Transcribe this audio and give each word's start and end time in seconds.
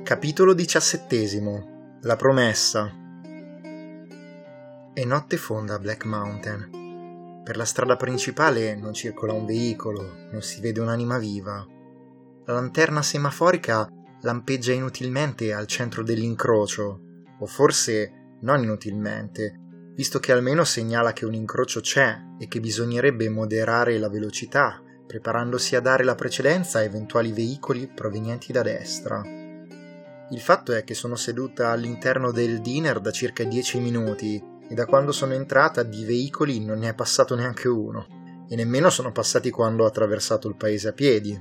Capitolo 0.00 0.54
diciassettesimo 0.54 1.98
La 2.00 2.16
promessa 2.16 2.90
È 4.92 5.04
notte 5.04 5.36
fonda 5.36 5.74
a 5.74 5.78
Black 5.78 6.06
Mountain. 6.06 7.42
Per 7.44 7.56
la 7.56 7.66
strada 7.66 7.94
principale 7.96 8.74
non 8.74 8.94
circola 8.94 9.34
un 9.34 9.44
veicolo, 9.44 10.02
non 10.32 10.40
si 10.40 10.60
vede 10.60 10.80
un'anima 10.80 11.18
viva. 11.18 11.64
La 12.46 12.54
lanterna 12.54 13.02
semaforica 13.02 13.86
lampeggia 14.22 14.72
inutilmente 14.72 15.52
al 15.52 15.66
centro 15.66 16.02
dell'incrocio, 16.02 17.00
o 17.38 17.46
forse 17.46 18.38
non 18.40 18.62
inutilmente, 18.62 19.60
visto 19.94 20.18
che 20.18 20.32
almeno 20.32 20.64
segnala 20.64 21.12
che 21.12 21.26
un 21.26 21.34
incrocio 21.34 21.80
c'è 21.80 22.18
e 22.40 22.48
che 22.48 22.58
bisognerebbe 22.60 23.28
moderare 23.28 23.98
la 23.98 24.08
velocità, 24.08 24.82
preparandosi 25.06 25.76
a 25.76 25.80
dare 25.80 26.02
la 26.02 26.16
precedenza 26.16 26.78
a 26.78 26.82
eventuali 26.82 27.30
veicoli 27.32 27.86
provenienti 27.94 28.52
da 28.52 28.62
destra. 28.62 29.41
Il 30.32 30.40
fatto 30.40 30.72
è 30.72 30.82
che 30.82 30.94
sono 30.94 31.14
seduta 31.14 31.68
all'interno 31.68 32.32
del 32.32 32.62
diner 32.62 33.00
da 33.00 33.10
circa 33.10 33.44
10 33.44 33.80
minuti 33.80 34.42
e 34.66 34.74
da 34.74 34.86
quando 34.86 35.12
sono 35.12 35.34
entrata 35.34 35.82
di 35.82 36.06
veicoli 36.06 36.64
non 36.64 36.78
ne 36.78 36.88
è 36.88 36.94
passato 36.94 37.34
neanche 37.34 37.68
uno, 37.68 38.06
e 38.48 38.56
nemmeno 38.56 38.88
sono 38.88 39.12
passati 39.12 39.50
quando 39.50 39.84
ho 39.84 39.86
attraversato 39.86 40.48
il 40.48 40.56
paese 40.56 40.88
a 40.88 40.92
piedi. 40.94 41.38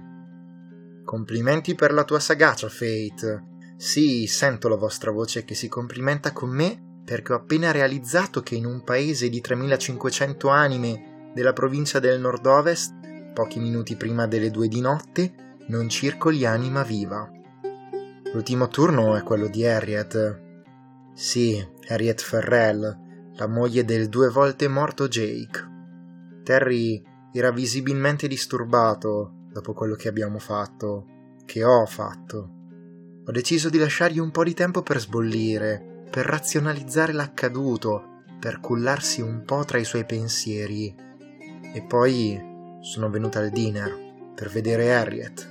Complimenti 1.06 1.74
per 1.74 1.94
la 1.94 2.04
tua 2.04 2.20
sagacia, 2.20 2.68
Fate. 2.68 3.46
Sì, 3.78 4.28
sento 4.28 4.68
la 4.68 4.76
vostra 4.76 5.12
voce 5.12 5.46
che 5.46 5.56
si 5.56 5.70
complimenta 5.70 6.34
con 6.34 6.50
me 6.50 7.00
perché 7.06 7.32
ho 7.32 7.38
appena 7.38 7.72
realizzato 7.72 8.42
che 8.42 8.56
in 8.56 8.66
un 8.66 8.84
paese 8.84 9.30
di 9.30 9.40
3500 9.40 10.50
anime 10.50 11.32
della 11.34 11.54
provincia 11.54 12.00
del 12.00 12.20
nord-ovest, 12.20 12.94
pochi 13.34 13.62
minuti 13.62 13.96
prima 13.96 14.28
delle 14.28 14.52
due 14.52 14.68
di 14.68 14.82
notte, 14.82 15.56
non 15.68 15.88
circoli 15.88 16.46
anima 16.46 16.84
viva. 16.84 17.40
L'ultimo 18.34 18.70
turno 18.70 19.18
è 19.18 19.24
quello 19.24 19.48
di 19.48 19.66
Harriet. 19.66 20.42
Sì, 21.14 21.62
Harriet 21.90 22.22
Ferrell, 22.22 23.34
la 23.34 23.48
moglie 23.48 23.84
del 23.84 24.08
due 24.08 24.30
volte 24.30 24.70
morto 24.70 25.10
Jake. 25.10 25.70
Terry 26.42 27.04
era 27.34 27.52
visibilmente 27.52 28.30
disturbato 28.30 29.48
dopo 29.52 29.74
quello 29.74 29.96
che 29.96 30.08
abbiamo 30.08 30.40
fatto, 30.40 31.06
che 31.46 31.66
ho 31.66 31.86
fatto. 31.86 32.52
Ho 33.26 33.32
deciso 33.32 33.70
di 33.70 33.78
lasciargli 33.78 34.20
un 34.20 34.32
po' 34.32 34.46
di 34.46 34.54
tempo 34.54 34.82
per 34.82 35.02
sbollire, 35.02 36.06
per 36.10 36.26
razionalizzare 36.26 37.12
l'accaduto, 37.12 38.24
per 38.40 38.62
cullarsi 38.62 39.20
un 39.20 39.44
po' 39.44 39.66
tra 39.66 39.78
i 39.78 39.84
suoi 39.84 40.06
pensieri. 40.06 40.96
E 41.74 41.84
poi 41.84 42.42
sono 42.80 43.10
venuta 43.10 43.40
al 43.40 43.50
dinner 43.50 43.94
per 44.34 44.50
vedere 44.50 44.96
Harriet. 44.96 45.50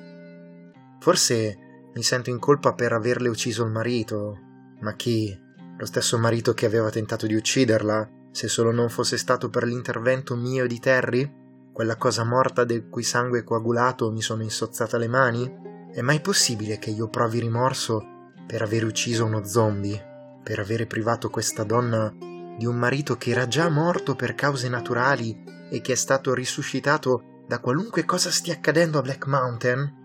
Forse 0.98 1.68
mi 1.94 2.02
sento 2.02 2.30
in 2.30 2.38
colpa 2.38 2.74
per 2.74 2.92
averle 2.92 3.28
ucciso 3.28 3.64
il 3.64 3.70
marito, 3.70 4.38
ma 4.80 4.94
chi? 4.94 5.38
Lo 5.76 5.86
stesso 5.86 6.18
marito 6.18 6.52
che 6.52 6.66
aveva 6.66 6.90
tentato 6.90 7.26
di 7.26 7.34
ucciderla, 7.34 8.08
se 8.30 8.48
solo 8.48 8.70
non 8.70 8.88
fosse 8.88 9.16
stato 9.16 9.48
per 9.48 9.64
l'intervento 9.64 10.36
mio 10.36 10.66
di 10.66 10.78
Terry? 10.78 11.38
Quella 11.72 11.96
cosa 11.96 12.24
morta 12.24 12.64
del 12.64 12.88
cui 12.88 13.02
sangue 13.02 13.44
coagulato 13.44 14.10
mi 14.10 14.20
sono 14.20 14.42
insozzata 14.42 14.98
le 14.98 15.08
mani? 15.08 15.88
È 15.92 16.00
mai 16.02 16.20
possibile 16.20 16.78
che 16.78 16.90
io 16.90 17.08
provi 17.08 17.40
rimorso 17.40 18.32
per 18.46 18.62
aver 18.62 18.84
ucciso 18.84 19.24
uno 19.24 19.44
zombie? 19.44 20.08
per 20.42 20.58
avere 20.58 20.86
privato 20.86 21.30
questa 21.30 21.64
donna 21.64 22.12
di 22.56 22.66
un 22.66 22.76
marito 22.76 23.16
che 23.16 23.30
era 23.30 23.46
già 23.46 23.68
morto 23.68 24.14
per 24.14 24.34
cause 24.34 24.68
naturali 24.68 25.44
e 25.70 25.80
che 25.80 25.92
è 25.92 25.96
stato 25.96 26.34
risuscitato 26.34 27.44
da 27.46 27.58
qualunque 27.58 28.04
cosa 28.04 28.30
stia 28.30 28.54
accadendo 28.54 28.98
a 28.98 29.02
Black 29.02 29.26
Mountain? 29.26 29.99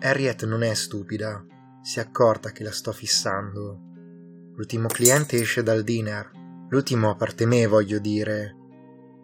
Harriet 0.00 0.44
non 0.44 0.62
è 0.62 0.74
stupida, 0.74 1.44
si 1.82 1.98
è 1.98 2.02
accorta 2.02 2.50
che 2.50 2.62
la 2.62 2.72
sto 2.72 2.92
fissando. 2.92 3.80
L'ultimo 4.54 4.88
cliente 4.88 5.40
esce 5.40 5.62
dal 5.62 5.82
dinner, 5.82 6.30
l'ultimo 6.68 7.10
a 7.10 7.14
parte 7.14 7.46
me, 7.46 7.66
voglio 7.66 7.98
dire. 7.98 8.56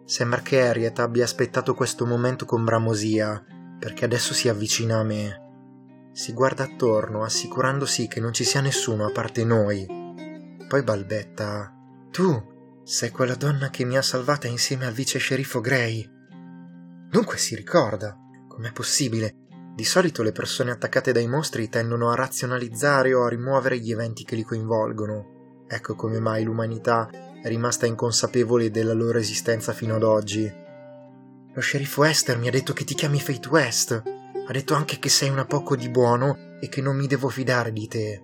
Sembra 0.05 0.41
che 0.41 0.61
Harriet 0.61 0.99
abbia 0.99 1.23
aspettato 1.23 1.73
questo 1.73 2.05
momento 2.05 2.45
con 2.45 2.63
bramosia, 2.63 3.43
perché 3.79 4.05
adesso 4.05 4.33
si 4.33 4.49
avvicina 4.49 4.99
a 4.99 5.03
me. 5.03 5.41
Si 6.11 6.33
guarda 6.33 6.63
attorno, 6.63 7.23
assicurandosi 7.23 8.07
che 8.07 8.19
non 8.19 8.33
ci 8.33 8.43
sia 8.43 8.61
nessuno 8.61 9.05
a 9.05 9.11
parte 9.11 9.43
noi. 9.43 9.85
Poi 10.67 10.83
balbetta: 10.83 11.73
Tu 12.11 12.51
sei 12.83 13.09
quella 13.09 13.35
donna 13.35 13.69
che 13.69 13.85
mi 13.85 13.97
ha 13.97 14.01
salvata 14.01 14.47
insieme 14.47 14.85
al 14.85 14.93
vice 14.93 15.19
sceriffo 15.19 15.61
Gray. 15.61 16.09
Dunque 17.09 17.37
si 17.37 17.55
ricorda. 17.55 18.17
Com'è 18.47 18.71
possibile? 18.71 19.42
Di 19.75 19.83
solito 19.83 20.21
le 20.21 20.31
persone 20.31 20.69
attaccate 20.69 21.11
dai 21.11 21.27
mostri 21.27 21.67
tendono 21.67 22.11
a 22.11 22.15
razionalizzare 22.15 23.11
o 23.15 23.23
a 23.23 23.29
rimuovere 23.29 23.79
gli 23.79 23.91
eventi 23.91 24.23
che 24.23 24.35
li 24.35 24.43
coinvolgono. 24.43 25.65
Ecco 25.67 25.95
come 25.95 26.19
mai 26.19 26.43
l'umanità 26.43 27.09
è 27.41 27.47
rimasta 27.47 27.87
inconsapevole 27.87 28.69
della 28.69 28.93
loro 28.93 29.17
esistenza 29.17 29.73
fino 29.73 29.95
ad 29.95 30.03
oggi. 30.03 30.61
Lo 31.55 31.61
sceriffo 31.61 32.03
Esther 32.03 32.37
mi 32.37 32.47
ha 32.47 32.51
detto 32.51 32.73
che 32.73 32.83
ti 32.83 32.93
chiami 32.93 33.19
Fate 33.19 33.47
West. 33.49 33.91
Ha 34.45 34.51
detto 34.51 34.75
anche 34.75 34.99
che 34.99 35.09
sei 35.09 35.29
una 35.29 35.45
poco 35.45 35.75
di 35.75 35.89
buono 35.89 36.59
e 36.59 36.69
che 36.69 36.81
non 36.81 36.95
mi 36.95 37.07
devo 37.07 37.29
fidare 37.29 37.71
di 37.71 37.87
te. 37.87 38.23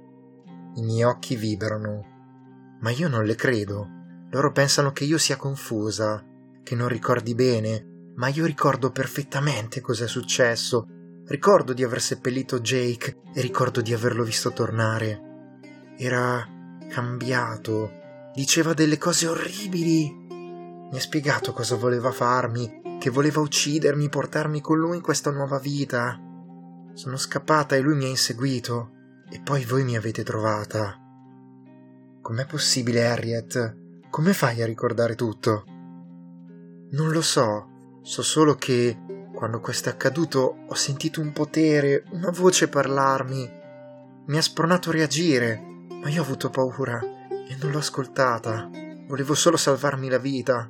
I 0.75 0.83
miei 0.83 1.03
occhi 1.03 1.35
vibrano. 1.35 2.77
Ma 2.81 2.91
io 2.91 3.07
non 3.07 3.23
le 3.23 3.33
credo. 3.33 3.87
Loro 4.29 4.51
pensano 4.51 4.91
che 4.91 5.03
io 5.03 5.17
sia 5.17 5.35
confusa, 5.35 6.23
che 6.61 6.75
non 6.75 6.89
ricordi 6.89 7.33
bene, 7.33 8.11
ma 8.17 8.27
io 8.27 8.45
ricordo 8.45 8.91
perfettamente 8.91 9.81
cos'è 9.81 10.07
successo. 10.07 10.85
Ricordo 11.29 11.73
di 11.73 11.83
aver 11.83 12.01
seppellito 12.01 12.59
Jake 12.59 13.21
e 13.35 13.41
ricordo 13.41 13.81
di 13.81 13.93
averlo 13.93 14.23
visto 14.23 14.51
tornare. 14.51 15.61
Era 15.95 16.43
cambiato. 16.89 17.91
Diceva 18.33 18.73
delle 18.73 18.97
cose 18.97 19.27
orribili. 19.27 20.11
Mi 20.11 20.97
ha 20.97 20.99
spiegato 20.99 21.53
cosa 21.53 21.75
voleva 21.75 22.11
farmi 22.11 22.97
che 22.99 23.11
voleva 23.11 23.41
uccidermi, 23.41 24.09
portarmi 24.09 24.59
con 24.59 24.79
lui 24.79 24.97
in 24.97 25.03
questa 25.03 25.29
nuova 25.29 25.59
vita. 25.59 26.19
Sono 26.93 27.15
scappata 27.15 27.75
e 27.75 27.79
lui 27.79 27.95
mi 27.95 28.05
ha 28.05 28.09
inseguito, 28.09 28.91
e 29.29 29.39
poi 29.39 29.63
voi 29.65 29.83
mi 29.83 29.95
avete 29.95 30.23
trovata. 30.23 30.97
Com'è 32.21 32.45
possibile, 32.47 33.07
Harriet? 33.07 33.77
Come 34.09 34.33
fai 34.33 34.63
a 34.63 34.65
ricordare 34.65 35.13
tutto? 35.13 35.63
Non 36.91 37.11
lo 37.11 37.21
so, 37.21 37.67
so 38.01 38.21
solo 38.23 38.55
che 38.55 38.97
quando 39.39 39.61
questo 39.61 39.87
è 39.87 39.93
accaduto 39.93 40.65
ho 40.67 40.73
sentito 40.73 41.21
un 41.21 41.31
potere, 41.31 42.03
una 42.11 42.29
voce 42.29 42.67
parlarmi. 42.67 43.49
Mi 44.25 44.37
ha 44.37 44.41
spronato 44.41 44.89
a 44.89 44.91
reagire, 44.91 45.63
ma 45.87 46.09
io 46.09 46.19
ho 46.19 46.25
avuto 46.25 46.49
paura 46.49 46.99
e 46.99 47.55
non 47.57 47.71
l'ho 47.71 47.77
ascoltata. 47.77 48.69
Volevo 49.07 49.35
solo 49.35 49.55
salvarmi 49.55 50.09
la 50.09 50.17
vita. 50.17 50.69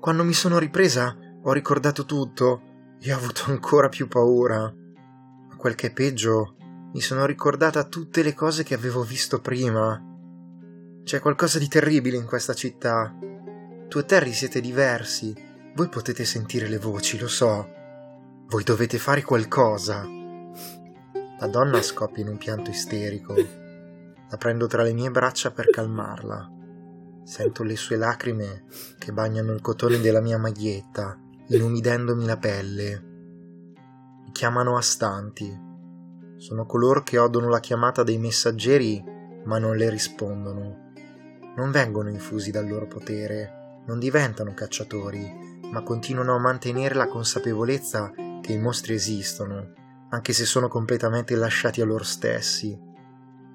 Quando 0.00 0.24
mi 0.24 0.32
sono 0.32 0.58
ripresa, 0.58 1.14
ho 1.42 1.52
ricordato 1.52 2.06
tutto 2.06 2.62
e 2.98 3.12
ho 3.12 3.16
avuto 3.18 3.42
ancora 3.52 3.90
più 3.90 4.08
paura. 4.08 4.60
Ma 4.62 5.56
quel 5.58 5.74
che 5.74 5.88
è 5.88 5.92
peggio, 5.92 6.56
mi 6.94 7.00
sono 7.02 7.26
ricordata 7.26 7.84
tutte 7.84 8.22
le 8.22 8.32
cose 8.32 8.62
che 8.62 8.72
avevo 8.72 9.02
visto 9.02 9.42
prima. 9.42 10.02
C'è 11.04 11.20
qualcosa 11.20 11.58
di 11.58 11.68
terribile 11.68 12.16
in 12.16 12.24
questa 12.24 12.54
città. 12.54 13.14
Tu 13.86 13.98
e 13.98 14.04
Terry 14.06 14.32
siete 14.32 14.62
diversi. 14.62 15.36
Voi 15.74 15.90
potete 15.90 16.24
sentire 16.24 16.68
le 16.68 16.78
voci, 16.78 17.18
lo 17.18 17.28
so. 17.28 17.80
Voi 18.52 18.64
dovete 18.64 18.98
fare 18.98 19.22
qualcosa. 19.22 20.06
La 21.38 21.46
donna 21.46 21.80
scoppia 21.80 22.22
in 22.22 22.28
un 22.28 22.36
pianto 22.36 22.68
isterico. 22.68 23.34
La 23.34 24.36
prendo 24.36 24.66
tra 24.66 24.82
le 24.82 24.92
mie 24.92 25.10
braccia 25.10 25.52
per 25.52 25.70
calmarla. 25.70 26.50
Sento 27.24 27.62
le 27.62 27.76
sue 27.76 27.96
lacrime 27.96 28.64
che 28.98 29.10
bagnano 29.10 29.54
il 29.54 29.62
cotone 29.62 30.00
della 30.00 30.20
mia 30.20 30.36
maglietta 30.36 31.18
inumidendomi 31.46 32.26
la 32.26 32.36
pelle. 32.36 33.02
Mi 34.22 34.32
chiamano 34.32 34.76
astanti. 34.76 35.50
Sono 36.36 36.66
coloro 36.66 37.02
che 37.02 37.16
odono 37.16 37.48
la 37.48 37.60
chiamata 37.60 38.02
dei 38.02 38.18
messaggeri 38.18 39.02
ma 39.46 39.56
non 39.56 39.78
le 39.78 39.88
rispondono. 39.88 40.90
Non 41.56 41.70
vengono 41.70 42.10
infusi 42.10 42.50
dal 42.50 42.68
loro 42.68 42.86
potere, 42.86 43.80
non 43.86 43.98
diventano 43.98 44.52
cacciatori, 44.52 45.60
ma 45.72 45.82
continuano 45.82 46.34
a 46.34 46.38
mantenere 46.38 46.94
la 46.94 47.08
consapevolezza 47.08 48.12
che 48.42 48.52
i 48.52 48.58
mostri 48.58 48.92
esistono, 48.92 49.72
anche 50.10 50.34
se 50.34 50.44
sono 50.44 50.68
completamente 50.68 51.34
lasciati 51.34 51.80
a 51.80 51.86
loro 51.86 52.04
stessi. 52.04 52.78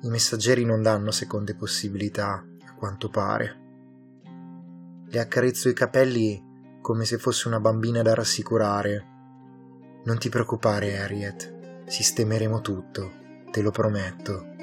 I 0.01 0.09
messaggeri 0.09 0.65
non 0.65 0.81
danno 0.81 1.11
seconde 1.11 1.53
possibilità, 1.53 2.43
a 2.65 2.73
quanto 2.73 3.09
pare. 3.09 3.65
Le 5.05 5.19
accarezzo 5.19 5.69
i 5.69 5.73
capelli 5.73 6.43
come 6.81 7.05
se 7.05 7.17
fosse 7.17 7.47
una 7.47 7.59
bambina 7.59 8.01
da 8.01 8.15
rassicurare. 8.15 9.05
Non 10.05 10.17
ti 10.17 10.29
preoccupare, 10.29 10.97
Harriet, 10.97 11.83
sistemeremo 11.85 12.61
tutto, 12.61 13.11
te 13.51 13.61
lo 13.61 13.71
prometto. 13.71 14.55